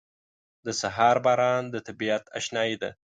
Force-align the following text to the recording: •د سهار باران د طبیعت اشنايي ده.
•د 0.65 0.67
سهار 0.81 1.17
باران 1.25 1.63
د 1.69 1.75
طبیعت 1.87 2.23
اشنايي 2.39 2.75
ده. 2.81 2.89